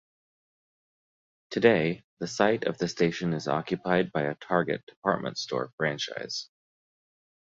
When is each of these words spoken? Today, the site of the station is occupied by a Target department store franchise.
Today, 1.51 2.03
the 2.17 2.25
site 2.25 2.63
of 2.63 2.79
the 2.79 2.87
station 2.87 3.33
is 3.33 3.47
occupied 3.47 4.11
by 4.11 4.23
a 4.23 4.33
Target 4.33 4.83
department 4.87 5.37
store 5.37 5.69
franchise. 5.77 6.49